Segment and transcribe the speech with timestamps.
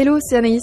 [0.00, 0.62] Hello, c'est Anaïs.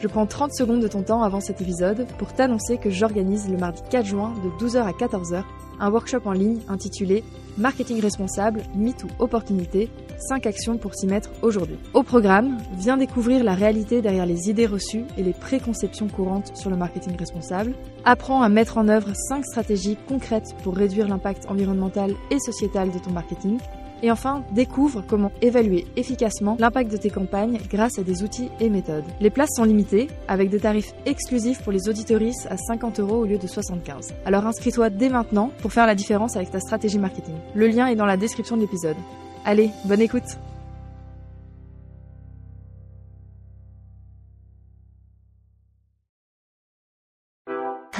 [0.00, 3.56] Je prends 30 secondes de ton temps avant cet épisode pour t'annoncer que j'organise le
[3.56, 5.44] mardi 4 juin de 12h à 14h
[5.78, 7.22] un workshop en ligne intitulé
[7.58, 9.88] Marketing responsable, mythe ou opportunité,
[10.28, 11.76] 5 actions pour s'y mettre aujourd'hui.
[11.94, 16.70] Au programme, viens découvrir la réalité derrière les idées reçues et les préconceptions courantes sur
[16.70, 17.74] le marketing responsable.
[18.04, 22.98] Apprends à mettre en œuvre 5 stratégies concrètes pour réduire l'impact environnemental et sociétal de
[22.98, 23.58] ton marketing
[24.02, 28.68] et enfin, découvre comment évaluer efficacement l'impact de tes campagnes grâce à des outils et
[28.68, 29.04] méthodes.
[29.20, 33.24] Les places sont limitées, avec des tarifs exclusifs pour les auditoristes à 50 euros au
[33.24, 34.14] lieu de 75.
[34.26, 37.34] Alors inscris-toi dès maintenant pour faire la différence avec ta stratégie marketing.
[37.54, 38.96] Le lien est dans la description de l'épisode.
[39.44, 40.38] Allez, bonne écoute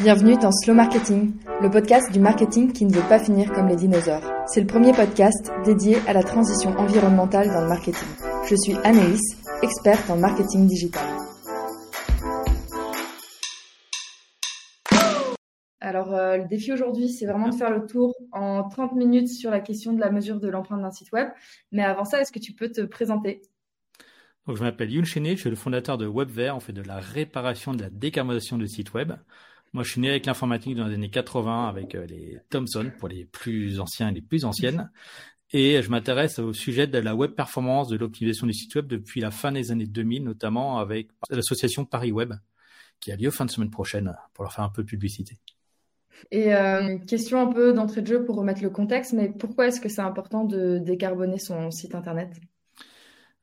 [0.03, 3.77] Bienvenue dans Slow Marketing, le podcast du marketing qui ne veut pas finir comme les
[3.77, 4.25] dinosaures.
[4.49, 8.09] C'est le premier podcast dédié à la transition environnementale dans le marketing.
[8.51, 9.21] Je suis Anaïs,
[9.63, 11.07] experte en marketing digital.
[15.79, 19.53] Alors, euh, le défi aujourd'hui, c'est vraiment de faire le tour en 30 minutes sur
[19.53, 21.29] la question de la mesure de l'empreinte d'un site web.
[21.71, 23.43] Mais avant ça, est-ce que tu peux te présenter?
[24.49, 26.51] Donc, je m'appelle Yul Chenet, je suis le fondateur de WebVer.
[26.51, 29.13] On fait de la réparation, de la décarbonisation de sites web.
[29.73, 33.09] Moi, je suis né avec l'informatique dans les années 80 avec euh, les Thomson pour
[33.09, 34.91] les plus anciens et les plus anciennes.
[35.53, 39.21] Et je m'intéresse au sujet de la web performance, de l'optimisation du site web depuis
[39.21, 42.35] la fin des années 2000, notamment avec l'association Paris Web,
[43.01, 45.39] qui a lieu fin de semaine prochaine, pour leur faire un peu de publicité.
[46.31, 49.81] Et euh, question un peu d'entrée de jeu pour remettre le contexte, mais pourquoi est-ce
[49.81, 52.31] que c'est important de décarboner son site internet?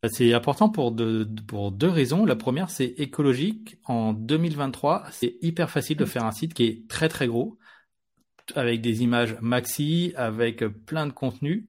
[0.08, 2.26] C'est important pour deux, pour deux raisons.
[2.26, 3.78] La première, c'est écologique.
[3.86, 7.58] En 2023, c'est hyper facile de faire un site qui est très très gros,
[8.56, 11.68] avec des images maxi, avec plein de contenu.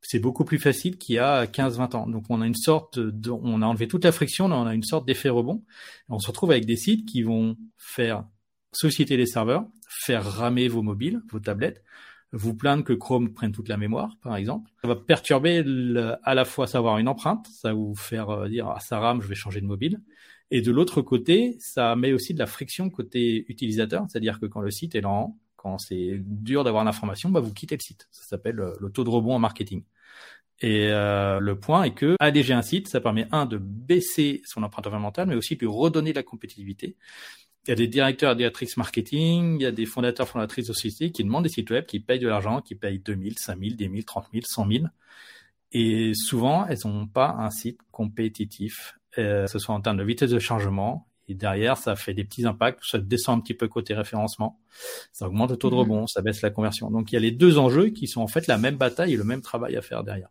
[0.00, 2.06] C'est beaucoup plus facile qu'il y a 15-20 ans.
[2.08, 4.84] Donc on a une sorte de, on a enlevé toute la friction, on a une
[4.84, 5.64] sorte d'effet rebond.
[6.08, 8.24] On se retrouve avec des sites qui vont faire
[8.72, 11.82] société les serveurs, faire ramer vos mobiles, vos tablettes,
[12.32, 14.70] vous plaindre que Chrome prenne toute la mémoire, par exemple.
[14.82, 15.64] Ça va perturber
[16.22, 19.22] à la fois savoir une empreinte, ça va vous faire euh, dire ah ça rame,
[19.22, 20.00] je vais changer de mobile.
[20.50, 24.60] Et de l'autre côté, ça met aussi de la friction côté utilisateur, c'est-à-dire que quand
[24.60, 28.08] le site est lent, quand c'est dur d'avoir l'information, bah vous quittez le site.
[28.10, 29.84] Ça s'appelle euh, le taux de rebond en marketing.
[30.60, 34.62] Et euh, le point est que alléger un site, ça permet un de baisser son
[34.62, 36.96] empreinte environnementale, mais aussi de redonner de la compétitivité.
[37.68, 40.72] Il y a des directeurs et directrices marketing, il y a des fondateurs, fondatrices de
[40.72, 43.84] sociétés qui demandent des sites web, qui payent de l'argent, qui payent 2000, 5000, 10
[43.84, 44.84] 000, 30 000, 100 000.
[45.72, 50.30] Et souvent, elles n'ont pas un site compétitif, euh, ce soit en termes de vitesse
[50.30, 51.06] de chargement.
[51.28, 54.58] Et derrière, ça fait des petits impacts, ça descend un petit peu côté référencement,
[55.12, 55.80] ça augmente le taux de mhm.
[55.80, 56.90] rebond, ça baisse la conversion.
[56.90, 59.16] Donc il y a les deux enjeux qui sont en fait la même bataille et
[59.18, 60.30] le même travail à faire derrière.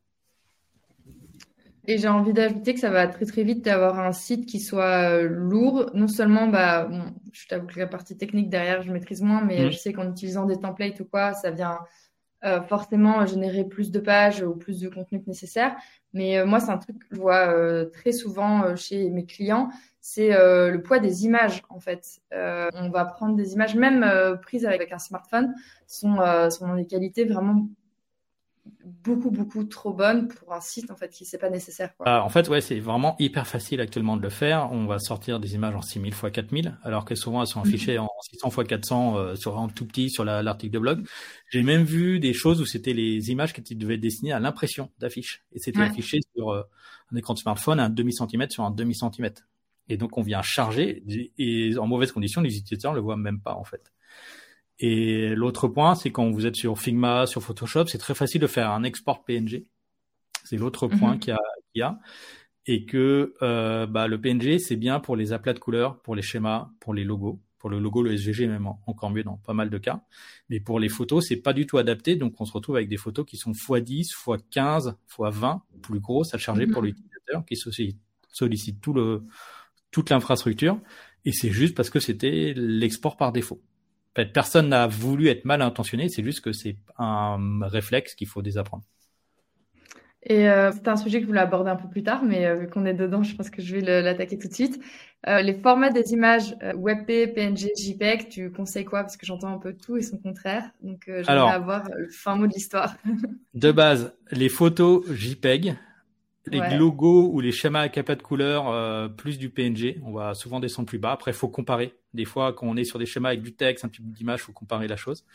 [1.90, 5.10] Et j'ai envie d'ajouter que ça va très très vite d'avoir un site qui soit
[5.10, 5.90] euh, lourd.
[5.94, 9.66] Non seulement, bah, bon, je t'avoue que la partie technique derrière, je maîtrise moins, mais
[9.66, 9.72] mmh.
[9.72, 11.80] je sais qu'en utilisant des templates ou quoi, ça vient
[12.44, 15.78] euh, forcément générer plus de pages ou plus de contenu que nécessaire.
[16.12, 19.70] Mais euh, moi, c'est un truc que je vois très souvent chez mes clients,
[20.02, 22.20] c'est le poids des images en fait.
[22.32, 24.06] on va prendre des images, même
[24.42, 25.54] prises avec un smartphone,
[25.86, 26.18] sont,
[26.50, 27.68] sont dans des qualités vraiment
[28.84, 32.06] beaucoup beaucoup trop bonne pour un site en fait qui c'est pas nécessaire quoi.
[32.08, 34.72] Ah, en fait ouais c'est vraiment hyper facile actuellement de le faire.
[34.72, 37.98] On va sortir des images en 6000 x 4000 alors que souvent elles sont affichées
[37.98, 41.08] en 600 x 400 sur un tout petit sur l'article de blog.
[41.50, 44.92] J'ai même vu des choses où c'était les images qui devaient être destinées à l'impression
[45.00, 46.64] d'affiches et c'était affiché sur euh,
[47.12, 49.44] un écran de smartphone à un demi centimètre sur un demi centimètre
[49.90, 51.04] et donc on vient charger.
[51.38, 53.92] Et en mauvaise condition les utilisateurs le voient même pas en fait
[54.80, 58.48] et l'autre point, c'est quand vous êtes sur Figma, sur Photoshop, c'est très facile de
[58.48, 59.66] faire un export PNG.
[60.44, 61.20] C'est l'autre point mhm.
[61.20, 61.36] qu'il
[61.76, 62.00] y, a.
[62.68, 66.22] Et que euh, bah, le PNG, c'est bien pour les aplats de couleurs, pour les
[66.22, 67.42] schémas, pour les logos.
[67.58, 70.04] Pour le logo, le SVG, même encore mieux dans pas mal de cas.
[70.48, 72.16] Mais pour les photos, c'est pas du tout adapté.
[72.16, 76.38] Donc, on se retrouve avec des photos qui sont x10, x15, x20, plus grosses à
[76.38, 76.90] charger pour mhm.
[76.90, 77.56] l'utilisateur, qui
[78.30, 79.26] sollicite tout le,
[79.90, 80.80] toute l'infrastructure.
[81.26, 83.60] Et c'est juste parce que c'était l'export par défaut
[84.26, 88.84] personne n'a voulu être mal intentionné, c'est juste que c'est un réflexe qu'il faut désapprendre.
[90.24, 92.56] Et euh, c'est un sujet que je voulais aborder un peu plus tard, mais euh,
[92.56, 94.82] vu qu'on est dedans, je pense que je vais l'attaquer tout de suite.
[95.28, 99.04] Euh, les formats des images WebP, PNG, JPEG, tu conseilles quoi?
[99.04, 100.70] Parce que j'entends un peu tout et son contraire.
[100.82, 102.98] Donc, j'aimerais avoir le fin mot de l'histoire.
[103.54, 105.76] de base, les photos JPEG
[106.52, 110.34] les logos ou les schémas avec pas de couleur, euh, plus du PNG, on va
[110.34, 111.12] souvent descendre plus bas.
[111.12, 111.96] Après, il faut comparer.
[112.14, 114.44] Des fois, quand on est sur des schémas avec du texte, un type d'image, il
[114.44, 115.26] faut comparer la chose.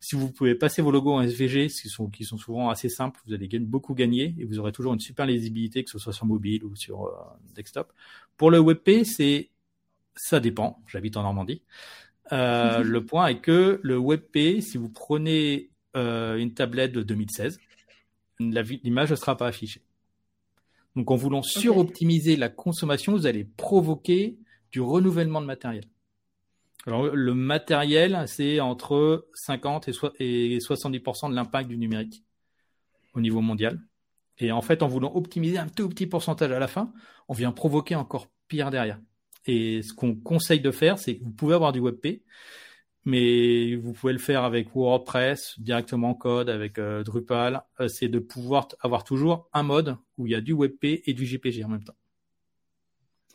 [0.00, 3.20] Si vous pouvez passer vos logos en SVG, qui sont, qui sont souvent assez simples,
[3.26, 6.26] vous allez beaucoup gagner et vous aurez toujours une super lisibilité, que ce soit sur
[6.26, 7.12] mobile ou sur euh,
[7.54, 7.92] desktop.
[8.36, 9.50] Pour le WebP, c'est
[10.14, 10.82] ça dépend.
[10.86, 11.62] J'habite en Normandie.
[12.32, 17.58] Euh, le point est que le WebP, si vous prenez euh, une tablette de 2016,
[18.40, 19.82] l'image ne sera pas affichée.
[20.96, 24.38] Donc, en voulant suroptimiser la consommation, vous allez provoquer
[24.72, 25.84] du renouvellement de matériel.
[26.86, 29.88] Alors, le matériel, c'est entre 50
[30.18, 32.24] et 70% de l'impact du numérique
[33.14, 33.80] au niveau mondial.
[34.38, 36.92] Et en fait, en voulant optimiser un tout petit pourcentage à la fin,
[37.28, 39.00] on vient provoquer encore pire derrière.
[39.46, 42.22] Et ce qu'on conseille de faire, c'est que vous pouvez avoir du WebP,
[43.08, 47.62] mais vous pouvez le faire avec WordPress, directement en code, avec euh, Drupal.
[47.80, 51.14] Euh, c'est de pouvoir avoir toujours un mode où il y a du WebP et
[51.14, 51.96] du JPG en même temps.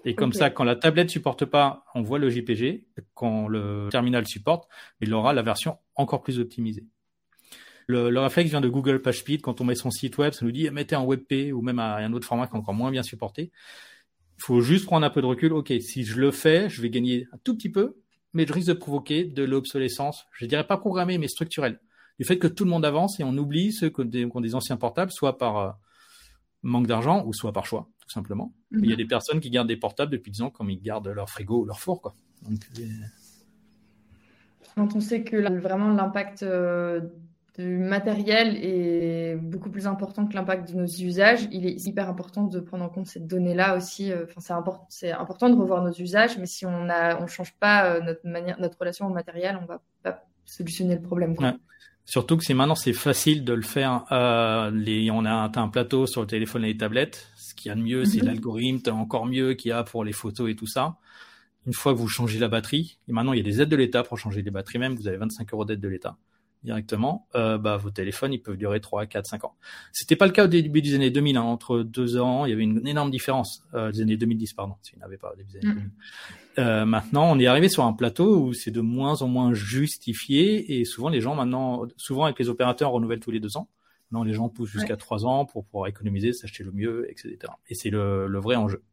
[0.05, 2.85] Et comme ça, quand la tablette supporte pas, on voit le JPG.
[3.15, 4.69] Quand le terminal supporte,
[5.01, 6.85] il aura la version encore plus optimisée.
[7.87, 9.41] Le, le, réflexe vient de Google PageSpeed.
[9.41, 12.13] Quand on met son site web, ça nous dit mettez un WebP ou même un
[12.13, 13.51] autre format qui est encore moins bien supporté.
[14.37, 15.51] Il faut juste prendre un peu de recul.
[15.51, 17.95] Ok, si je le fais, je vais gagner un tout petit peu,
[18.33, 20.25] mais je risque de provoquer de l'obsolescence.
[20.33, 21.79] Je dirais pas programmée, mais structurelle.
[22.19, 24.77] Du fait que tout le monde avance et on oublie ceux qui ont des, anciens
[24.77, 25.71] portables, soit par euh,
[26.61, 28.53] manque d'argent ou soit par choix, tout simplement.
[28.71, 28.97] Il y a mhm.
[28.97, 31.65] des personnes qui gardent des portables depuis 10 ans comme ils gardent leur frigo ou
[31.65, 32.15] leur four, quoi.
[32.49, 32.83] Euh,
[34.75, 37.01] Quand on sait que vraiment l'impact euh,
[37.57, 41.47] du matériel est beaucoup plus important que l'impact de nos usages.
[41.51, 44.11] Il est hyper important de prendre en compte cette donnée-là aussi.
[44.11, 47.85] Euh, enfin, c'est important, de revoir nos usages, mais si on a, on change pas
[47.85, 51.35] euh, notre manière, notre relation au matériel, on va pas solutionner le problème.
[51.35, 51.53] Quoi.
[52.05, 54.05] Surtout que c'est maintenant c'est facile de le faire.
[54.11, 57.27] Euh, les, on a un, un plateau sur le téléphone et les tablettes.
[57.37, 58.27] Ce qu'il y a de mieux, c'est mhm.
[58.27, 60.97] l'algorithme, encore mieux qu'il y a pour les photos et tout ça.
[61.67, 63.75] Une fois que vous changez la batterie, et maintenant il y a des aides de
[63.75, 64.95] l'État pour changer les batteries même.
[64.95, 66.17] Vous avez 25 euros d'aide de l'État
[66.63, 69.55] directement, euh, bah, vos téléphones, ils peuvent durer 3, 4, 5 ans.
[69.91, 71.37] C'était pas le cas au début des années 2000.
[71.37, 71.41] Hein.
[71.41, 73.63] Entre deux ans, il y avait une énorme différence.
[73.73, 75.83] Euh, des années 2010, pardon, s'il n'y avait pas des années 2000.
[75.83, 75.91] Mm.
[76.59, 80.79] Euh, maintenant, on est arrivé sur un plateau où c'est de moins en moins justifié
[80.79, 83.69] et souvent les gens maintenant, souvent avec les opérateurs, renouvellent tous les deux ans.
[84.11, 87.37] Maintenant, les gens poussent jusqu'à trois ans pour pouvoir économiser, s'acheter le mieux, etc.
[87.69, 88.83] Et c'est le, le vrai enjeu.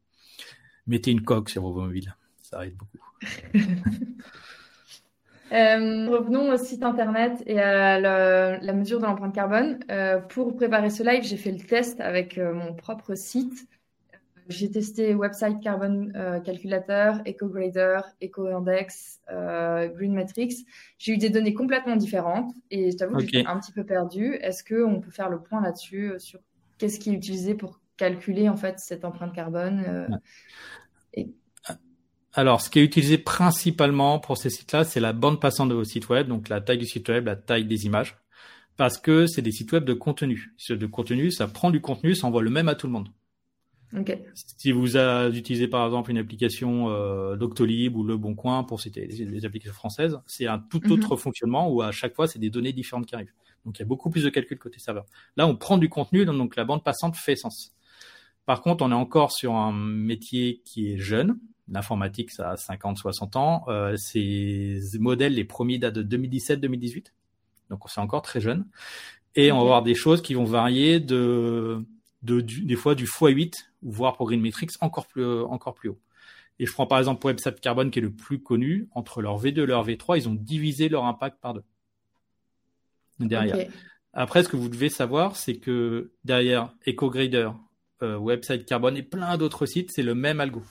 [0.87, 2.99] Mettez une coque sur vos mobiles, ça aide beaucoup.
[5.53, 9.81] Euh, revenons au site internet et à la, mesure de l'empreinte carbone.
[9.91, 13.69] Euh, pour préparer ce live, j'ai fait le test avec euh, mon propre site.
[14.49, 16.11] J'ai testé Website Carbon
[16.45, 20.65] Calculator, EcoGrader, EcoIndex, Green Matrix.
[20.99, 24.35] J'ai eu des données complètement différentes et je t'avoue que j'étais un petit peu perdu.
[24.41, 26.41] Est-ce qu'on peut faire le point là-dessus sur
[26.79, 30.21] qu'est-ce qui est utilisé pour calculer en fait cette empreinte carbone
[31.15, 31.31] et
[32.33, 35.85] alors, ce qui est utilisé principalement pour ces sites-là, c'est la bande passante de vos
[35.85, 38.17] sites web, donc la taille du site web, la taille des images,
[38.77, 40.55] parce que c'est des sites web de contenu.
[40.69, 43.09] De contenu, ça prend du contenu, ça envoie le même à tout le monde.
[43.97, 44.23] Okay.
[44.35, 49.05] Si vous utilisez par exemple une application euh, Doctolib ou Le Bon Coin pour citer
[49.07, 50.93] les, applications françaises, c'est un tout mhm.
[50.93, 53.33] autre fonctionnement où à chaque fois c'est des données différentes qui arrivent.
[53.65, 55.07] Donc il y a beaucoup plus de calcul côté serveur.
[55.37, 57.75] Là, on prend du contenu, donc la bande passante fait sens.
[58.47, 61.39] Par contre, on est encore sur un métier qui est jeune,
[61.71, 63.65] L'informatique, ça a 50, 60 ans.
[63.69, 67.13] Euh, ces modèles, les premiers datent de 2017-2018.
[67.71, 68.67] Donc, c'est encore très jeune.
[69.37, 71.85] Et on va avoir des choses qui vont varier de,
[72.23, 76.01] de des fois du x8, voire pour Green Matrix encore plus, encore plus haut.
[76.59, 79.41] Et je prends par exemple pour WebSat Carbone, qui est le plus connu, entre leur
[79.41, 81.65] V2 et leur V3, ils ont divisé leur impact par deux.
[83.19, 83.69] Derrière.
[84.13, 87.51] Après, ce que vous devez savoir, c'est que derrière EcoGrader,
[88.03, 90.63] euh, Website Carbone et plein d'autres sites, c'est le même algo.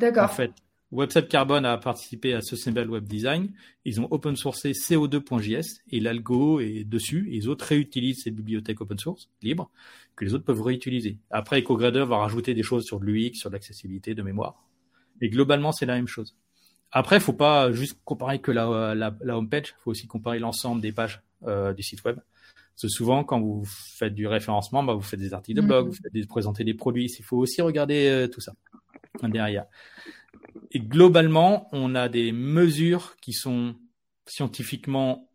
[0.00, 0.24] D'accord.
[0.24, 0.52] En fait,
[0.92, 3.52] Website Carbone a participé à Sustainable Web Design.
[3.84, 7.28] Ils ont open sourcé CO2.js et l'algo est dessus.
[7.30, 9.70] Et les autres réutilisent cette bibliothèque open source libre
[10.16, 11.18] que les autres peuvent réutiliser.
[11.30, 14.64] Après, EcoGrader va rajouter des choses sur l'UX, sur l'accessibilité de mémoire.
[15.20, 16.34] Mais globalement, c'est la même chose.
[16.92, 19.74] Après, il faut pas juste comparer que la, la, la homepage.
[19.78, 22.16] Il faut aussi comparer l'ensemble des pages euh, du site web.
[22.16, 25.86] Parce que souvent, quand vous faites du référencement, bah, vous faites des articles de blog,
[25.86, 25.90] mm-hmm.
[25.90, 27.06] vous faites des, présenter des produits.
[27.18, 28.54] Il faut aussi regarder euh, tout ça
[29.22, 29.66] derrière.
[30.70, 33.74] Et globalement, on a des mesures qui sont
[34.26, 35.28] scientifiquement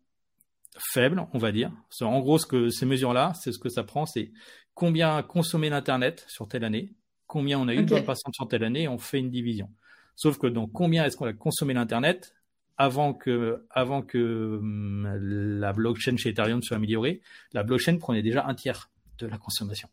[0.92, 1.72] faibles, on va dire.
[2.00, 4.32] En gros, ce que ces mesures-là, c'est ce que ça prend, c'est
[4.74, 6.94] combien a consommé l'Internet sur telle année,
[7.26, 9.70] combien on a eu de patients sur telle année, et on fait une division.
[10.16, 12.34] Sauf que donc combien est-ce qu'on a consommé l'Internet
[12.78, 15.08] avant que, avant que hum,
[15.60, 17.20] la blockchain chez Ethereum soit améliorée,
[17.52, 19.88] la blockchain prenait déjà un tiers de la consommation.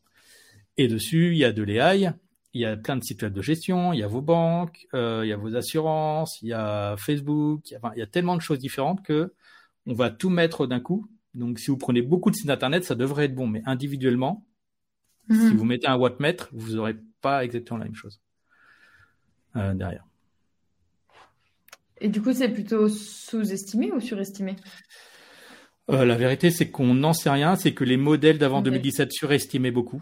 [0.78, 2.14] Et dessus, il y a de l'AI,
[2.54, 5.22] il y a plein de sites web de gestion, il y a vos banques, euh,
[5.26, 8.08] il y a vos assurances, il y a Facebook, il y a, il y a
[8.08, 9.34] tellement de choses différentes que
[9.86, 11.08] on va tout mettre d'un coup.
[11.34, 14.46] Donc, si vous prenez beaucoup de sites internet, ça devrait être bon, mais individuellement,
[15.30, 15.58] si Mhm.
[15.58, 18.22] vous mettez un wattmètre, vous n'aurez pas exactement la même chose
[19.56, 20.06] euh, derrière.
[22.02, 24.56] Et du coup, c'est plutôt sous-estimé ou surestimé?
[25.90, 27.56] Euh, la vérité, c'est qu'on n'en sait rien.
[27.56, 28.66] C'est que les modèles d'avant Ok.
[28.66, 30.02] 2017 surestimaient beaucoup.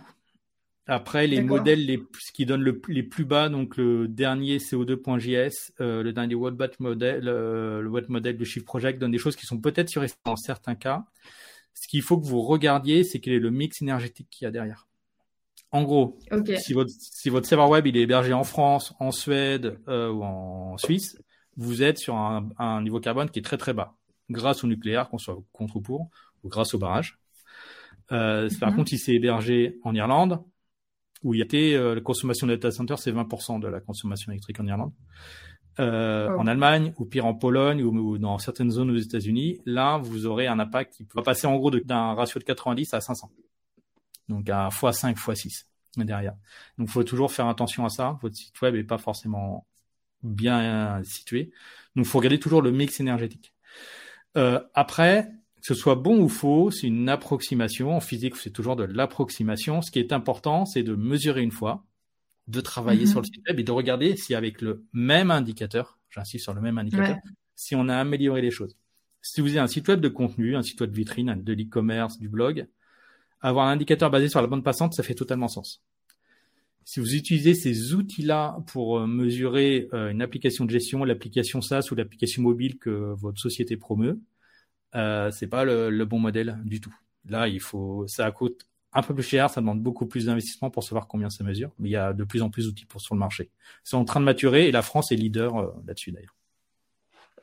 [0.87, 5.71] Après, les modèles les, ce qui donnent le, les plus bas, donc le dernier CO2.js,
[5.79, 9.35] euh, le dernier Wattbat modèle, euh, le Watt modèle de Shift Project donne des choses
[9.35, 11.05] qui sont peut-être surestimées dans certains cas.
[11.73, 14.51] Ce qu'il faut que vous regardiez, c'est quel est le mix énergétique qu'il y a
[14.51, 14.87] derrière.
[15.71, 16.51] En gros, Ok.
[16.57, 20.23] si votre, si votre serveur web il est hébergé en France, en Suède euh, ou
[20.23, 21.17] en Suisse,
[21.55, 23.95] vous êtes sur un, un niveau carbone qui est très très bas,
[24.29, 26.09] grâce au nucléaire, qu'on soit contre ou pour,
[26.43, 27.19] ou grâce au barrage.
[28.11, 28.75] Euh, Par Mhm.
[28.77, 30.43] contre, si c'est hébergé en Irlande,
[31.23, 33.79] où il y a été, euh, la consommation de data center, c'est 20% de la
[33.79, 34.91] consommation électrique en Irlande.
[35.79, 36.39] Euh, Oh.
[36.39, 40.25] En Allemagne, ou pire en Pologne, ou, ou dans certaines zones aux États-Unis, là, vous
[40.25, 43.31] aurez un impact qui va passer en gros d'un ratio de 90 à 500.
[44.29, 45.65] Donc à x5, x6
[45.97, 46.33] derrière.
[46.77, 48.17] Donc il faut toujours faire attention à ça.
[48.21, 49.67] Votre site web est pas forcément
[50.23, 51.51] bien situé.
[51.95, 53.53] Donc il faut regarder toujours le mix énergétique.
[54.37, 55.31] Euh, après,
[55.61, 57.95] ce soit bon ou faux, c'est une approximation.
[57.95, 59.81] En physique, c'est toujours de l'approximation.
[59.81, 61.85] Ce qui est important, c'est de mesurer une fois,
[62.47, 63.07] de travailler Mhm.
[63.11, 66.61] sur le site web et de regarder si avec le même indicateur, j'insiste sur le
[66.61, 67.31] même indicateur, Ouais.
[67.55, 68.75] si on a amélioré les choses.
[69.21, 72.27] Si vous avez un site web de contenu, un site web vitrine, de l'e-commerce, du
[72.27, 72.67] blog,
[73.39, 75.81] avoir un indicateur basé sur la bande passante, ça fait totalement sens.
[76.83, 81.87] Si vous utilisez ces outils-là pour euh, mesurer euh, une application de gestion, l'application SaaS
[81.91, 84.19] ou l'application mobile que votre société promeut,
[84.95, 86.93] euh, c'est pas le, le bon modèle du tout.
[87.29, 90.83] Là, il faut, ça coûte un peu plus cher, ça demande beaucoup plus d'investissement pour
[90.83, 93.15] savoir combien ça mesure, mais il y a de plus en plus d'outils pour sur
[93.15, 93.49] le marché.
[93.83, 96.35] C'est en train de maturer et la France est leader euh, là-dessus d'ailleurs.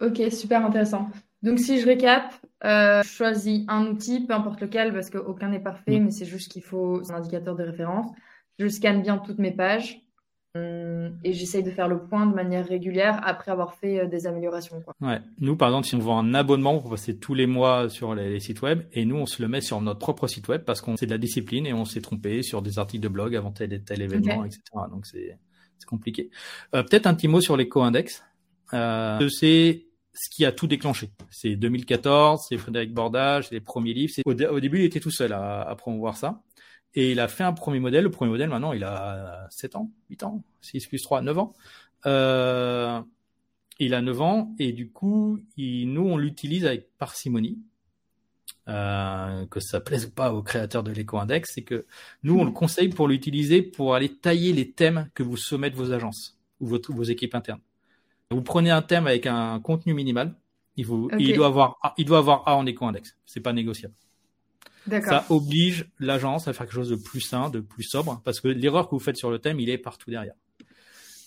[0.00, 1.11] Ok, super intéressant.
[1.43, 2.33] Donc, si je récap,
[2.64, 6.05] euh, je choisis un outil, peu importe lequel, parce qu'aucun n'est parfait, Mm.
[6.05, 8.11] mais c'est juste qu'il faut un indicateur de référence.
[8.59, 10.00] Je scanne bien toutes mes pages
[10.55, 14.81] et j'essaye de faire le point de manière régulière après avoir fait euh, des améliorations,
[14.81, 14.95] quoi.
[15.00, 15.21] Ouais.
[15.40, 18.31] Nous, par exemple, si on vend un abonnement pour passer tous les mois sur les,
[18.31, 20.81] les sites web, et nous, on se le met sur notre propre site web parce
[20.81, 23.52] qu'on c'est de la discipline et on s'est trompé sur des articles de blog avant
[23.52, 24.61] tel et tel événement, etc.
[24.90, 25.38] Donc c'est
[25.78, 26.31] c'est compliqué.
[26.75, 28.25] Euh, Peut-être un petit mot sur l'éco-index.
[28.75, 31.11] Euh, c'est ce qui a tout déclenché.
[31.31, 34.12] C'est 2014, c'est Frédéric Bordage, les premiers livres.
[34.12, 36.40] C'est- Au, dé- au début, il était tout seul à, à promouvoir ça.
[36.95, 38.04] Et il a fait un premier modèle.
[38.04, 41.54] Le premier modèle, maintenant, il a 7 ans, 8 ans, 6 plus 3, 9 ans.
[42.07, 43.00] Euh,
[43.78, 47.59] il a 9 ans et du coup, il, nous, on l'utilise avec parcimonie.
[48.68, 51.87] Euh, que ça plaise ou pas aux créateurs de l'éco-index, c'est que
[52.23, 55.92] nous, on le conseille pour l'utiliser pour aller tailler les thèmes que vous soumettent vos
[55.92, 57.61] agences ou votre, vos équipes internes.
[58.30, 60.35] Vous prenez un thème avec un contenu minimal,
[60.76, 63.16] il, vous, il, doit avoir, A- il doit avoir A en éco-index.
[63.25, 63.95] C'est pas négociable.
[64.88, 68.49] Ça oblige l'agence à faire quelque chose de plus sain, de plus sobre, parce que
[68.49, 70.35] l'erreur que vous faites sur le thème, il est partout derrière.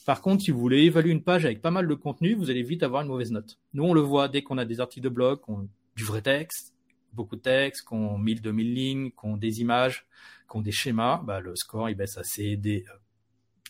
[0.05, 2.63] Par contre, si vous voulez évaluer une page avec pas mal de contenu, vous allez
[2.63, 3.60] vite avoir une mauvaise note.
[3.74, 6.74] Nous, on le voit dès qu'on a des articles de blog, qu'on du vrai texte,
[7.13, 10.05] beaucoup de texte, qu'on 1000, 2000 lignes, qu'on des images,
[10.48, 13.00] qu'on des schémas, bah, le score, il baisse à C, D, E.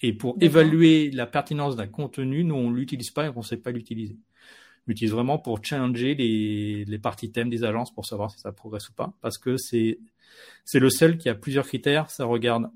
[0.03, 3.57] Et pour évaluer la pertinence d'un contenu, nous, on l'utilise pas et on ne sait
[3.57, 4.17] pas l'utiliser.
[4.87, 8.89] L'utilise vraiment pour challenger les, les parties thèmes des agences pour savoir si ça progresse
[8.89, 9.13] ou pas.
[9.21, 9.99] Parce que c'est,
[10.65, 12.09] c'est le seul qui a plusieurs critères.
[12.09, 12.69] Ça regarde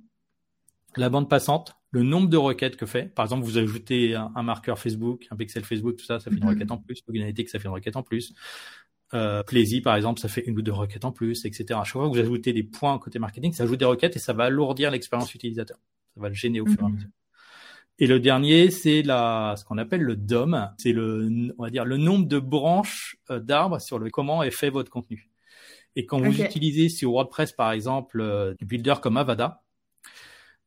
[0.98, 3.14] la bande passante, le nombre de requêtes que fait.
[3.14, 6.38] Par exemple, vous ajoutez un, un marqueur Facebook, un pixel Facebook, tout ça, ça fait
[6.38, 6.50] une Mhm.
[6.50, 7.00] requête en plus.
[7.08, 8.34] Log Analytics, ça fait une requête en plus.
[9.14, 11.80] Euh, Plaisy, par exemple, ça fait une ou deux requêtes en plus, etc.
[11.80, 14.20] À chaque fois que vous ajoutez des points côté marketing, ça ajoute des requêtes et
[14.20, 15.78] ça va alourdir l'expérience utilisateur.
[16.14, 16.94] Ça va le gêner au fur et à Mhm.
[16.96, 17.10] mesure.
[17.98, 20.70] Et le dernier, c'est la, ce qu'on appelle le DOM.
[20.78, 24.52] C'est le, on va dire, le nombre de branches euh, d'arbres sur le comment est
[24.52, 25.30] fait votre contenu.
[25.96, 29.64] Et quand vous utilisez sur WordPress, par exemple, euh, des builders comme Avada,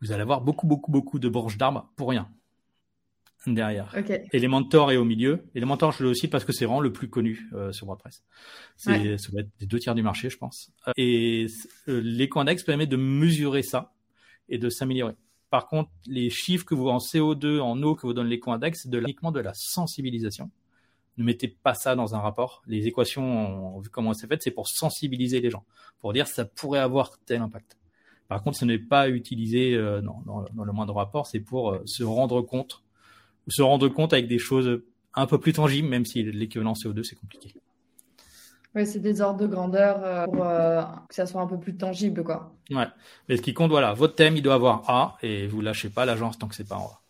[0.01, 2.29] vous allez avoir beaucoup, beaucoup, beaucoup de branches d'arbres pour rien
[3.47, 3.95] derrière.
[3.97, 4.13] Ok.
[4.33, 5.45] Elementor est au milieu.
[5.55, 8.25] Elementor, je le cite parce que c'est vraiment le plus connu euh, sur WordPress.
[8.77, 9.19] C'est, Ouais.
[9.19, 10.73] Ça va être des deux tiers du marché, je pense.
[10.89, 11.47] Euh, Et
[11.89, 13.93] euh, l'éco-index permet de mesurer ça
[14.49, 15.15] et de s'améliorer.
[15.51, 18.91] Par contre, les chiffres que vous en CO2, en eau que vous donne l'éco-index, c'est
[18.91, 20.51] de, la- uniquement de la sensibilisation.
[21.17, 22.63] Ne mettez pas ça dans un rapport.
[22.67, 23.25] Les équations,
[23.77, 25.65] on- vu comment c'est fait, c'est pour sensibiliser les gens,
[26.01, 27.77] pour dire ça pourrait avoir tel impact.
[28.29, 32.05] Par contre, ce n'est pas utilisé euh, dans le moindre rapport, c'est pour euh, se
[32.05, 32.83] rendre compte,
[33.49, 34.83] se rendre compte avec des choses
[35.15, 37.55] un peu plus tangibles, même si l'équivalent CO2 c'est compliqué.
[38.75, 41.77] Oui, c'est des ordres de grandeur euh, pour euh, que ça soit un peu plus
[41.77, 42.55] tangible, quoi.
[42.71, 42.87] Ouais.
[43.29, 46.05] Mais ce qui compte, voilà, votre thème, il doit avoir A et vous lâchez pas
[46.05, 47.01] l'agence tant que c'est pas en A.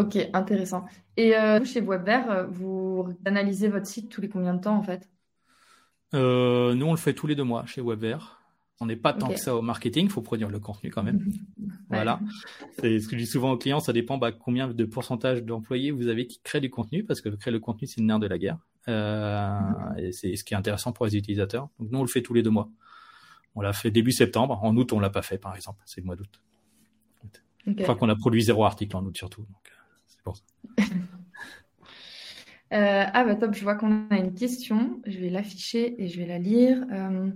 [0.00, 0.86] Ok, intéressant.
[1.16, 5.08] Et euh, chez WebVer, vous analysez votre site tous les combien de temps, en fait?
[6.12, 6.18] Nous,
[6.86, 8.18] on le fait tous les deux mois chez WebVer.
[8.82, 11.20] On n'est pas tant que ça au marketing, il faut produire le contenu quand même.
[11.90, 12.20] Voilà.
[12.78, 15.90] C'est ce que je dis souvent aux clients, ça dépend bah, combien de pourcentage d'employés
[15.90, 18.28] vous avez qui créent du contenu, parce que créer le contenu, c'est le nerf de
[18.28, 18.58] la guerre.
[18.88, 19.60] Euh,
[19.98, 21.68] et c'est ce qui est intéressant pour les utilisateurs.
[21.78, 22.70] Donc nous, on le fait tous les deux mois.
[23.54, 24.58] On l'a fait début septembre.
[24.62, 25.82] En août, on l'a pas fait, par exemple.
[25.84, 26.40] C'est le mois d'août.
[27.66, 29.42] Je crois qu'on a produit zéro article en août surtout.
[29.42, 30.42] Donc, euh, c'est pour ça.
[32.72, 35.00] Euh, ah bah top, je vois qu'on a une question.
[35.04, 36.84] Je vais l'afficher et je vais la lire.
[36.92, 37.30] Euh,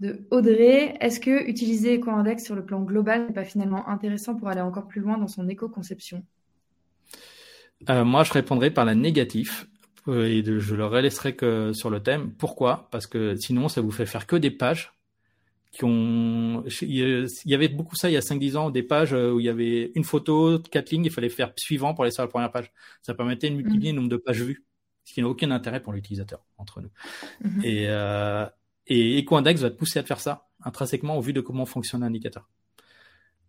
[0.00, 4.48] de Audrey, est-ce que utiliser EcoIndex sur le plan global n'est pas finalement intéressant pour
[4.48, 6.24] aller encore plus loin dans son éco-conception?
[7.90, 9.66] Euh, Moi, je répondrai par la négative
[10.10, 12.32] euh, et je le laisserai que sur le thème.
[12.32, 12.88] Pourquoi?
[12.90, 14.92] Parce que sinon, ça vous fait faire que des pages
[15.72, 16.64] qui ont.
[16.82, 19.48] Il y avait beaucoup ça il y a 5-10 ans, des pages où il y
[19.48, 22.72] avait une photo, quatre lignes, il fallait faire suivant pour aller sur la première page.
[23.02, 24.64] Ça permettait de multiplier le nombre de pages vues,
[25.04, 26.90] ce qui n'a aucun intérêt pour l'utilisateur entre nous.
[27.42, 27.64] Mhm.
[27.64, 28.46] Et euh,
[28.86, 32.00] et EcoIndex va te pousser à te faire ça intrinsèquement au vu de comment fonctionne
[32.00, 32.48] l'indicateur.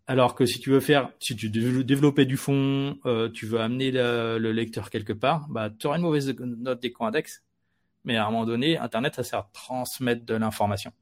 [0.06, 3.60] Alors que si tu veux faire, si tu veux développer du fond, euh, tu veux
[3.60, 7.42] amener le, lecteur quelque part, bah, tu auras une mauvaise note d'éco-index.
[8.04, 10.92] Mais à un moment donné, Internet, ça sert à transmettre de l'information.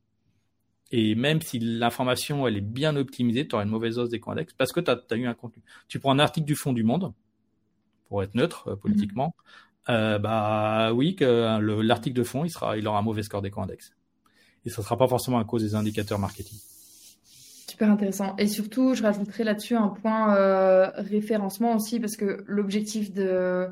[0.93, 4.73] Et même si l'information, elle est bien optimisée, tu auras une mauvaise hausse d'éco-index parce
[4.73, 5.63] que tu as, eu un contenu.
[5.89, 7.13] Tu prends un article du fond du monde,
[8.09, 9.35] pour être neutre euh, politiquement,
[9.89, 13.95] euh, bah oui, que l'article de fond, il, sera, il aura un mauvais score d'éco-index
[14.65, 16.59] et ça ne sera pas forcément à cause des indicateurs marketing.
[17.81, 18.37] Super intéressant.
[18.37, 23.69] Et surtout, je rajouterai là-dessus un point euh, référencement aussi, parce que l'objectif de,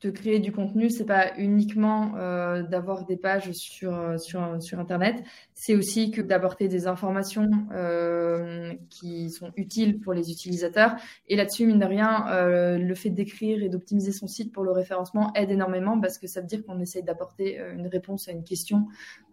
[0.00, 5.22] de créer du contenu, c'est pas uniquement euh, d'avoir des pages sur, sur, sur Internet,
[5.52, 10.94] c'est aussi que d'apporter des informations euh, qui sont utiles pour les utilisateurs.
[11.28, 12.24] Et là-dessus, mine de rien,
[12.78, 16.40] le fait d'écrire et d'optimiser son site pour le référencement aide énormément parce que ça
[16.40, 18.86] veut dire qu'on essaye d'apporter une réponse à une question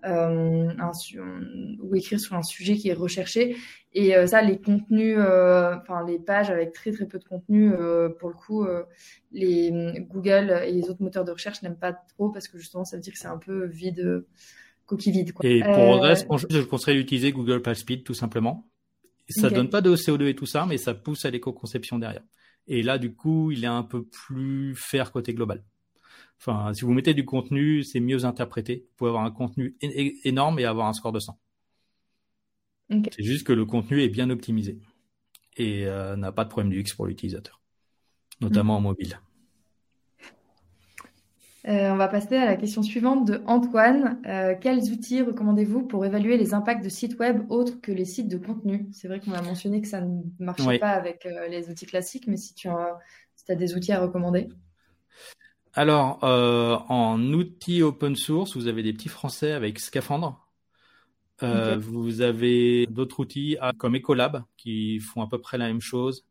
[0.04, 3.56] ou écrire sur un sujet qui est recherché.
[3.94, 7.72] Et euh, ça, les contenus, enfin les pages avec très très peu de contenu,
[8.20, 8.66] pour le coup,
[9.32, 9.72] les
[10.10, 13.02] Google et les autres moteurs de recherche n'aiment pas trop parce que justement, ça veut
[13.02, 14.24] dire que c'est un peu vide
[14.90, 15.34] coquille vide.
[15.34, 15.46] Quoi.
[15.46, 18.68] Et pour le euh, reste, je conseille d'utiliser Google Page Speed tout simplement.
[19.30, 22.24] Ça donne pas de CO2 et tout ça, mais ça pousse à l'éco-conception derrière.
[22.68, 25.64] Et là, du coup, il est un peu plus faire côté global.
[26.40, 28.88] Enfin, si vous mettez du contenu, c'est mieux interprété.
[28.90, 29.78] Vous pouvez avoir un contenu
[30.24, 31.40] énorme et avoir un score de 100.
[32.90, 34.80] C'est juste que le contenu est bien optimisé
[35.58, 37.62] et euh, n'a pas de problème du X pour l'utilisateur,
[38.42, 39.20] notamment en mobile.
[41.68, 44.22] Euh, on va passer à la question suivante de Antoine.
[44.26, 48.30] Euh, quels outils recommandez-vous pour évaluer les impacts de sites web autres que les sites
[48.30, 48.88] de contenu?
[48.94, 52.28] C'est vrai qu'on a mentionné que ça ne marchait pas avec euh, les outils classiques,
[52.28, 52.98] mais si tu as,
[53.56, 54.48] des outils à recommander.
[55.74, 60.49] Alors, en outils open source, vous avez des petits français avec Scaphandre.
[61.42, 66.26] Vous avez d'autres outils ah, comme Ecolab qui font à peu près la même chose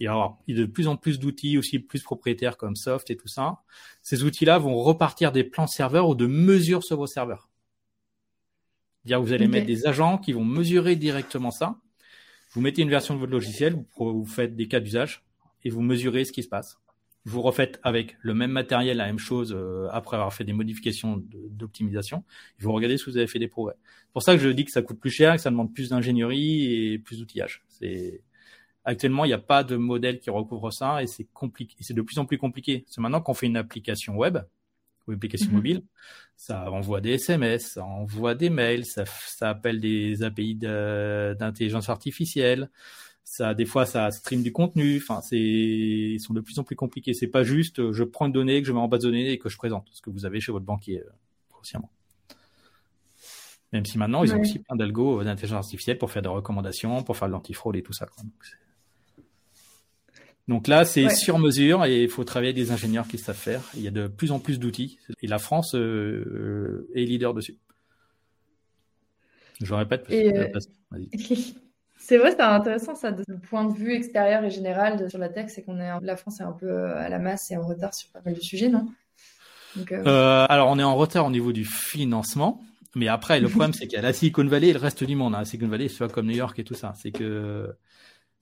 [0.00, 3.28] il y a de plus en plus d'outils aussi plus propriétaires comme Soft et tout
[3.28, 3.62] ça.
[4.02, 7.48] Ces outils-là vont repartir des plans serveurs ou de mesures sur vos serveurs.
[9.04, 11.76] Dire vous allez mettre des agents qui vont mesurer directement ça.
[12.52, 15.24] Vous mettez une version de votre logiciel, vous, faites des cas d'usage
[15.64, 16.78] et vous mesurez ce qui se passe.
[17.26, 21.22] Vous refaites avec le même matériel la même chose euh, après avoir fait des modifications
[21.50, 22.24] d'optimisation.
[22.58, 23.74] Vous regardez si vous avez fait des progrès.
[23.82, 25.90] C'est pour ça que je dis que ça coûte plus cher, que ça demande plus
[25.90, 27.64] d'ingénierie et plus d'outillage.
[27.68, 28.22] C'est
[28.88, 31.74] Actuellement, il n'y a pas de modèle qui recouvre ça et c'est compliqué.
[31.80, 32.84] C'est de plus en plus compliqué.
[32.86, 34.38] C'est maintenant qu'on fait une application web
[35.06, 35.54] ou une application mhm.
[35.56, 35.82] mobile,
[36.36, 42.70] ça envoie des SMS, ça envoie des mails, ça, ça appelle des API d'intelligence artificielle.
[43.28, 44.98] Ça, des fois, ça stream du contenu.
[44.98, 47.12] Enfin, c'est, ils sont de plus en plus compliqués.
[47.12, 49.38] C'est pas juste, je prends une donnée que je mets en base de données et
[49.38, 51.10] que je présente, ce que vous avez chez votre banquier, euh,
[51.50, 51.90] grossièrement.
[53.72, 57.16] Même si maintenant, ils ont aussi plein d'algos d'intelligence artificielle pour faire des recommandations, pour
[57.16, 58.06] faire de l'antifraude et tout ça.
[58.06, 58.22] Quoi.
[60.48, 63.62] Donc là, c'est sur mesure et il faut travailler avec des ingénieurs qui savent faire.
[63.74, 65.78] Il y a de plus en plus d'outils et la France euh,
[66.88, 67.58] euh, est leader dessus.
[69.60, 70.06] Je répète.
[70.10, 70.48] Euh,
[72.06, 75.46] c'est vrai, c'est intéressant ça, le point de vue extérieur et général sur la tech,
[75.48, 78.10] c'est qu'on est la France est un peu à la masse et en retard sur
[78.10, 78.86] pas mal de sujets, non?
[80.48, 82.62] Alors on est en retard au niveau du financement,
[82.94, 85.34] mais après le problème c'est a la Silicon Valley et le reste du monde.
[85.34, 85.44] Hein.
[85.44, 86.94] Silicon Valley, c'est comme New York et tout ça.
[86.96, 87.74] C'est que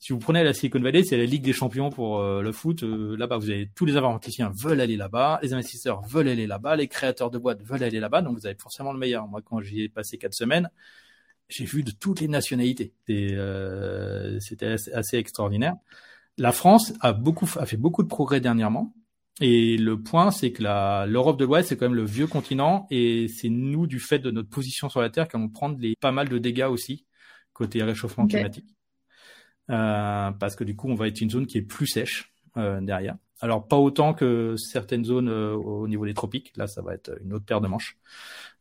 [0.05, 2.83] si vous prenez la Silicon Valley, c'est la Ligue des champions pour euh, le foot.
[2.83, 6.77] Euh, là-bas, vous avez tous les informaticiens veulent aller là-bas, les investisseurs veulent aller là-bas,
[6.77, 8.21] les créateurs de boîtes veulent aller là-bas.
[8.21, 9.27] Donc, vous avez forcément le meilleur.
[9.29, 10.69] Moi, quand j'y ai passé quatre semaines,
[11.55, 12.93] j'ai vu de toutes les nationalités.
[13.11, 15.77] Euh, c'était assez, extraordinaire.
[16.37, 18.93] La France a beaucoup a fait beaucoup de progrès dernièrement.
[19.41, 20.63] Et le point, c'est que
[21.07, 24.31] l'Europe de l'Ouest, c'est quand même le vieux continent, et c'est nous, du fait de
[24.31, 27.05] notre position sur la Terre, qui allons prendre les, pas mal de dégâts aussi
[27.53, 28.75] côté réchauffement climatique.
[29.71, 32.81] Euh, parce que du coup, on va être une zone qui est plus sèche euh,
[32.81, 33.17] derrière.
[33.41, 36.53] Alors pas autant que certaines zones euh, au niveau des tropiques.
[36.57, 37.97] Là, ça va être une autre paire de manches.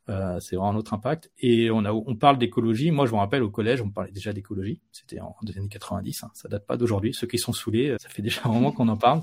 [0.10, 1.32] Euh, c'est vraiment un autre impact.
[1.38, 2.92] Et on, a, on parle d'écologie.
[2.92, 4.82] Moi, je me rappelle au collège, on parlait déjà d'écologie.
[4.92, 6.24] C'était en des années 90.
[6.24, 6.32] Hein.
[6.34, 7.13] Ça date pas d'aujourd'hui.
[7.13, 9.22] Ceux qui sont saoulés, ça fait déjà un moment qu'on en parle.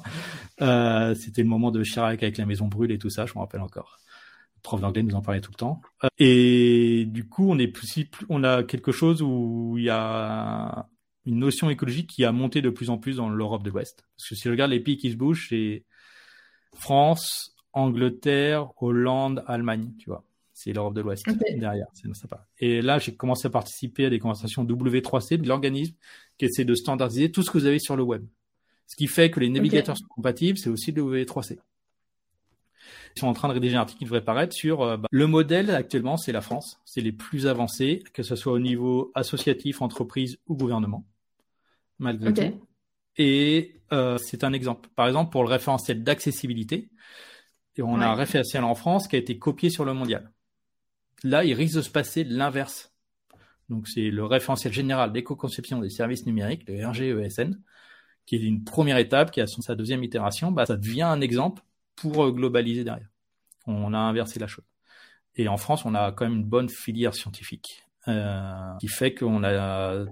[0.63, 3.27] Euh, C'était le moment de Chirac avec la maison brûle et tout ça.
[3.27, 3.99] Je me rappelle encore.
[4.57, 5.81] Le prof d'anglais nous en parlait tout le temps.
[6.19, 10.87] Et du coup, on est plus, on a quelque chose où il y a
[11.27, 14.05] une notion écologique qui a monté de plus en plus dans l'Europe de l'Ouest.
[14.17, 15.85] Parce que si je regarde les pays qui se bougent, c'est
[16.75, 20.25] France, Angleterre, Hollande, Allemagne, tu vois.
[20.63, 21.25] C'est l'Europe de l'Ouest
[21.57, 22.47] derrière, c'est sympa.
[22.59, 25.95] Et là, j'ai commencé à participer à des conversations W3C de l'organisme
[26.37, 28.27] qui essaie de standardiser tout ce que vous avez sur le web.
[28.87, 31.59] Ce qui fait que les navigateurs sont compatibles, c'est aussi le W3C.
[33.17, 35.27] Ils sont en train de rédiger un article qui devrait paraître sur euh, bah, le
[35.27, 36.79] modèle actuellement, c'est la France.
[36.85, 41.05] C'est les plus avancés, que ce soit au niveau associatif, entreprise ou gouvernement
[42.01, 42.67] malgré tout.
[43.17, 44.89] Et euh, c'est un exemple.
[44.97, 46.89] Par exemple, pour le référentiel d'accessibilité,
[47.79, 50.31] on a un référentiel en France qui a été copié sur le mondial.
[51.23, 52.93] Là, il risque de se passer l'inverse.
[53.69, 57.61] Donc, c'est le référentiel général d'éco-conception des services numériques, le RGESN,
[58.27, 60.51] qui est une première étape, qui a son, sa deuxième itération.
[60.51, 61.63] Bah, ça devient un exemple
[61.97, 63.09] pour euh, globaliser derrière.
[63.67, 64.65] On a inversé la chose.
[65.37, 69.45] Et en France, on a quand même une bonne filière scientifique, euh, qui fait qu'on
[69.45, 70.05] a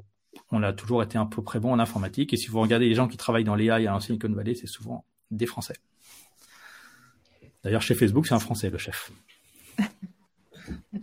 [0.51, 2.33] on a toujours été un peu près bon en informatique.
[2.33, 5.05] Et si vous regardez les gens qui travaillent dans l'AI à Silicon Valley, c'est souvent
[5.31, 5.75] des Français.
[7.65, 9.11] D'ailleurs, chez Facebook, c'est un Français, le chef.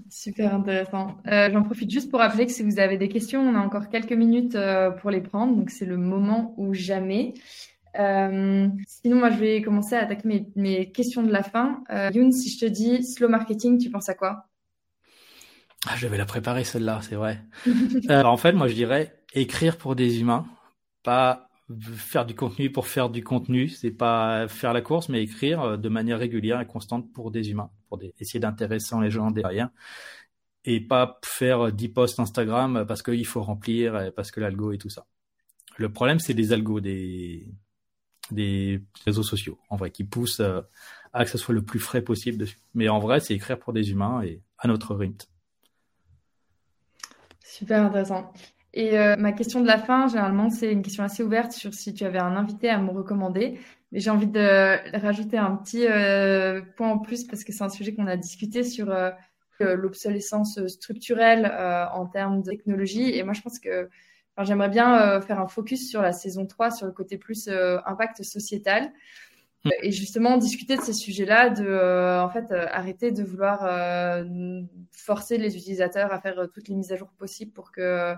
[0.09, 1.17] Super intéressant.
[1.27, 3.89] Euh, j'en profite juste pour rappeler que si vous avez des questions, on a encore
[3.89, 5.55] quelques minutes euh, pour les prendre.
[5.55, 7.33] Donc, c'est le moment ou jamais.
[7.99, 11.83] Euh, sinon, moi, je vais commencer à attaquer mes, questions de la fin.
[12.13, 14.47] Youn, si je te dis slow marketing, tu penses à quoi?
[15.87, 17.43] Ah, je vais la préparer celle-là, c'est vrai.
[18.09, 20.45] en fait, moi je dirais écrire pour des humains,
[21.03, 21.49] pas
[21.81, 23.69] faire du contenu pour faire du contenu.
[23.69, 27.51] C'est pas faire la course, mais écrire euh, de manière régulière et constante pour des
[27.51, 29.69] humains, pour essayer d'intéresser les gens derrière
[30.65, 34.89] et pas faire 10 posts Instagram parce qu'il faut remplir, parce que l'algo et tout
[34.89, 35.05] ça.
[35.77, 37.47] Le problème, c'est les algos des,
[38.31, 40.61] des réseaux sociaux, en vrai, qui poussent euh,
[41.13, 42.59] à que ce soit le plus frais possible dessus.
[42.73, 45.27] Mais en vrai, c'est écrire pour des humains et à notre rythme.
[47.43, 48.33] Super intéressant.
[48.75, 51.93] Et euh, ma question de la fin, généralement, c'est une question assez ouverte sur si
[51.93, 53.57] tu avais un invité à me recommander.
[53.93, 57.69] Mais j'ai envie de rajouter un petit euh, point en plus parce que c'est un
[57.69, 59.11] sujet qu'on a discuté sur euh,
[59.61, 61.45] l'obsolescence structurelle
[61.93, 63.17] en termes de technologie.
[63.17, 63.89] Et moi, je pense que
[64.41, 67.47] j'aimerais bien faire un focus sur la saison 3, sur le côté plus
[67.85, 68.91] impact sociétal.
[69.81, 74.61] Et justement, discuter de ces sujets-là, de euh, en fait euh, arrêter de vouloir euh,
[74.91, 78.13] forcer les utilisateurs à faire toutes les mises à jour possibles pour que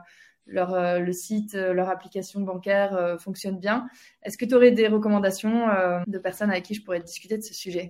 [0.46, 3.88] leur le site, leur application bancaire fonctionne bien.
[4.24, 5.68] Est-ce que tu aurais des recommandations
[6.08, 7.90] de personnes avec qui je pourrais discuter de ce sujet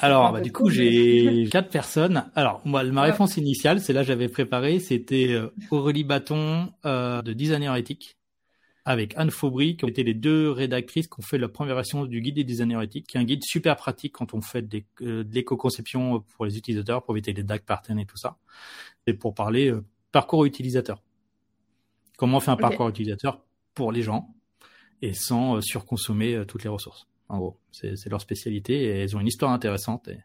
[0.00, 2.24] alors, bah, du coup, j'ai quatre personnes.
[2.34, 5.38] Alors, moi, ma réponse initiale, c'est là j'avais préparé, c'était
[5.70, 8.16] Aurélie Bâton de Designer Éthique
[8.84, 12.04] avec Anne Faubry, qui ont été les deux rédactrices qui ont fait la première version
[12.04, 14.84] du guide des designers éthiques, qui est un guide super pratique quand on fait des,
[15.00, 18.36] euh, de l'éco-conception pour les utilisateurs, pour éviter les DAC patterns et tout ça.
[19.06, 21.02] Et pour parler euh, parcours utilisateur.
[22.18, 23.42] Comment on fait un parcours utilisateur
[23.74, 24.34] pour les gens
[25.00, 27.08] et sans euh, surconsommer toutes les ressources.
[27.30, 30.08] En gros, c'est leur spécialité et elles ont une histoire intéressante.
[30.08, 30.18] Et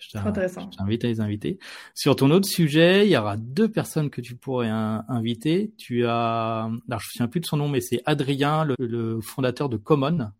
[0.00, 1.58] je t'invite à les inviter.
[1.94, 5.72] Sur ton autre sujet, il y aura deux personnes que tu pourrais inviter.
[5.76, 9.68] Tu as, alors je me souviens plus de son nom, mais c'est Adrien, le, fondateur
[9.68, 10.30] de Common.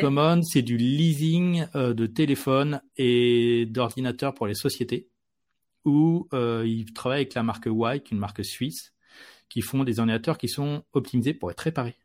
[0.00, 5.10] Common, c'est du leasing euh, de téléphones et d'ordinateurs pour les sociétés,
[5.84, 8.94] où euh, il travaille avec la marque Y, une marque suisse,
[9.50, 11.96] qui font des ordinateurs qui sont optimisés pour être réparés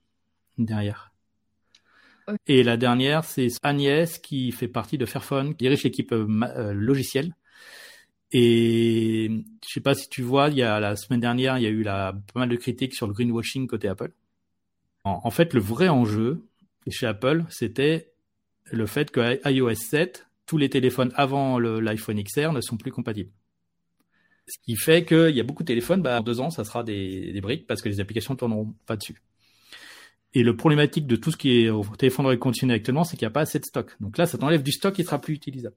[0.57, 1.10] derrière.
[2.47, 6.73] Et la dernière, c'est Agnès qui fait partie de Fairphone, qui dirige l'équipe euh, euh,
[6.73, 7.35] logicielle.
[8.31, 9.29] Et
[9.67, 11.69] je sais pas si tu vois, il y a la semaine dernière, il y a
[11.69, 14.11] eu la, pas mal de critiques sur le greenwashing côté Apple.
[15.03, 16.45] En, fait, le vrai enjeu
[16.89, 18.11] chez Apple, c'était
[18.65, 23.31] le fait que iOS 7, tous les téléphones avant l'iPhone XR ne sont plus compatibles.
[24.47, 26.83] Ce qui fait qu'il y a beaucoup de téléphones, bah, en deux ans, ça sera
[26.83, 29.21] des, des briques parce que les applications tourneront pas dessus.
[30.33, 33.25] Et le problématique de tout ce qui est au téléphone de continu actuellement, c'est qu'il
[33.25, 33.95] n'y a pas assez de stock.
[33.99, 35.75] Donc là, ça t'enlève du stock qui sera plus utilisable.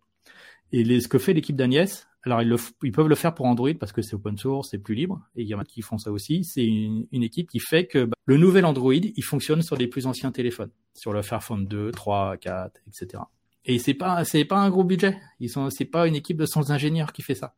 [0.73, 3.47] Et les, ce que fait l'équipe d'Agnès, alors ils, le, ils, peuvent le faire pour
[3.47, 5.83] Android parce que c'est open source, c'est plus libre, et il y en a qui
[5.83, 6.45] font ça aussi.
[6.45, 9.89] C'est une, une, équipe qui fait que bah, le nouvel Android, il fonctionne sur les
[9.89, 13.23] plus anciens téléphones, sur le Fairphone 2, 3, 4, etc.
[13.65, 15.19] Et c'est pas c'est pas un gros budget.
[15.41, 17.55] Ils sont c'est pas une équipe de 100 ingénieurs qui fait ça.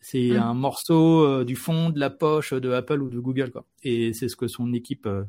[0.00, 0.36] C'est mmh.
[0.36, 3.64] un morceau euh, du fond de la poche de Apple ou de Google quoi.
[3.82, 5.24] Et c'est ce que son équipe euh,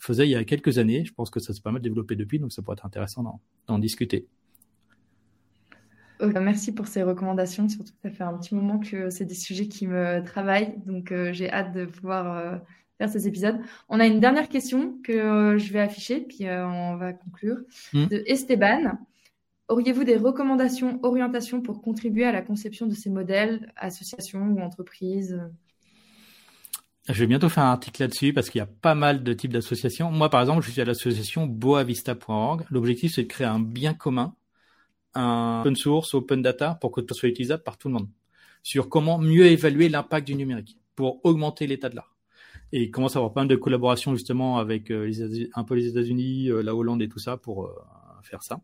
[0.00, 1.04] faisait il y a quelques années.
[1.04, 3.78] Je pense que ça s'est pas mal développé depuis, donc ça pourrait être intéressant d'en
[3.78, 4.26] discuter.
[6.20, 7.68] Merci pour ces recommandations.
[7.68, 11.32] Surtout, ça fait un petit moment que c'est des sujets qui me travaillent, donc euh,
[11.32, 12.56] j'ai hâte de pouvoir euh,
[12.98, 13.58] faire ces épisodes.
[13.88, 17.58] On a une dernière question que euh, je vais afficher, puis on va conclure.
[17.92, 18.06] Mmh.
[18.06, 18.98] De Esteban.
[19.68, 25.40] Auriez-vous des recommandations, orientations pour contribuer à la conception de ces modèles, associations ou entreprises?
[27.12, 29.52] Je vais bientôt faire un article là-dessus parce qu'il y a pas mal de types
[29.52, 30.10] d'associations.
[30.10, 32.64] Moi, par exemple, je suis à l'association boavista.org.
[32.70, 34.34] L'objectif, c'est de créer un bien commun,
[35.14, 38.08] un open source, open data, pour que tout soit utilisable par tout le monde.
[38.62, 42.14] Sur comment mieux évaluer l'impact du numérique pour augmenter l'état de l'art.
[42.72, 45.10] Et il commence à avoir pas mal de collaborations justement avec euh,
[45.54, 47.72] un peu les États-Unis, euh, la Hollande et tout ça pour euh,
[48.22, 48.60] faire ça.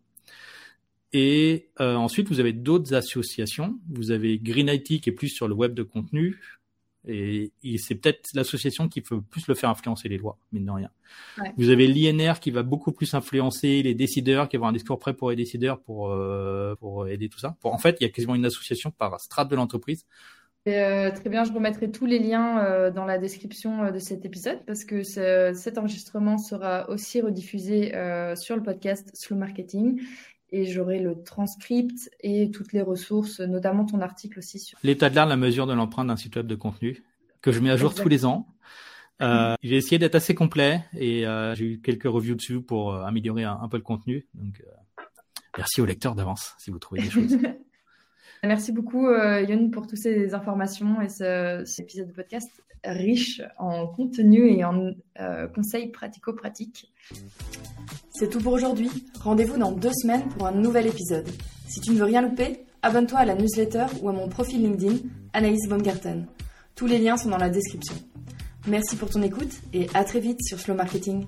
[1.12, 3.78] Et ensuite, vous avez d'autres associations.
[3.88, 6.38] Vous avez Green IT qui est plus sur le web de contenu.
[7.06, 10.90] Et, c'est peut-être l'association qui peut plus le faire influencer les lois, mine de rien.
[11.38, 11.52] Ouais.
[11.56, 14.98] Vous avez l'INR qui va beaucoup plus influencer les décideurs, qui va avoir un discours
[14.98, 17.56] prêt pour les décideurs pour, euh, pour aider tout ça.
[17.60, 20.04] Pour, en fait, il y a quasiment une association par strate de l'entreprise.
[20.66, 24.64] Euh, très bien, je remettrai tous les liens euh, dans la description de cet épisode
[24.66, 27.92] parce que ce, cet enregistrement sera aussi rediffusé
[28.34, 30.00] sur le podcast Slow Marketing
[30.50, 35.16] et j'aurai le transcript et toutes les ressources, notamment ton article aussi sur l'état de
[35.16, 37.02] l'art, la mesure de l'empreinte d'un site web de contenu
[37.42, 38.04] que je mets à jour Exactement.
[38.04, 38.46] tous les ans.
[39.22, 39.56] Euh, mmh.
[39.62, 43.44] J'ai essayé d'être assez complet et euh, j'ai eu quelques reviews dessus pour euh, améliorer
[43.44, 44.26] un, un, peu le contenu.
[44.34, 44.62] Donc,
[45.56, 47.38] merci aux lecteurs d'avance si vous trouvez des choses.
[48.42, 53.86] merci beaucoup Yon pour toutes ces informations et ce, cet épisode de podcast riche en
[53.86, 54.92] contenu et en
[55.54, 56.92] conseils pratico-pratiques.
[58.18, 58.88] C'est tout pour aujourd'hui.
[59.20, 61.28] Rendez-vous dans deux semaines pour un nouvel épisode.
[61.68, 64.96] Si tu ne veux rien louper, abonne-toi à la newsletter ou à mon profil LinkedIn,
[65.34, 66.26] Anaïs Baumgarten.
[66.74, 67.94] Tous les liens sont dans la description.
[68.68, 71.26] Merci pour ton écoute et à très vite sur Slow Marketing.